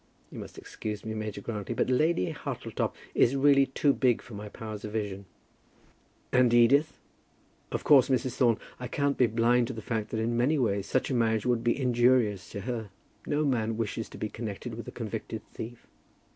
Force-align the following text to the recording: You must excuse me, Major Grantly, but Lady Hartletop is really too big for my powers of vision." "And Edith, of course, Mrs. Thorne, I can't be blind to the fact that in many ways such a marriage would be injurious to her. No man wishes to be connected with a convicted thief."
You 0.31 0.39
must 0.39 0.57
excuse 0.57 1.05
me, 1.05 1.13
Major 1.13 1.41
Grantly, 1.41 1.75
but 1.75 1.87
Lady 1.87 2.31
Hartletop 2.31 2.95
is 3.13 3.35
really 3.35 3.67
too 3.67 3.93
big 3.93 4.19
for 4.23 4.33
my 4.33 4.49
powers 4.49 4.83
of 4.83 4.93
vision." 4.93 5.27
"And 6.31 6.51
Edith, 6.55 6.97
of 7.71 7.83
course, 7.83 8.09
Mrs. 8.09 8.35
Thorne, 8.35 8.57
I 8.79 8.87
can't 8.87 9.15
be 9.15 9.27
blind 9.27 9.67
to 9.67 9.73
the 9.73 9.79
fact 9.83 10.09
that 10.09 10.19
in 10.19 10.35
many 10.35 10.57
ways 10.57 10.87
such 10.87 11.11
a 11.11 11.13
marriage 11.13 11.45
would 11.45 11.63
be 11.63 11.79
injurious 11.79 12.49
to 12.49 12.61
her. 12.61 12.89
No 13.27 13.45
man 13.45 13.77
wishes 13.77 14.09
to 14.09 14.17
be 14.17 14.27
connected 14.27 14.73
with 14.73 14.87
a 14.87 14.91
convicted 14.91 15.43
thief." 15.53 15.85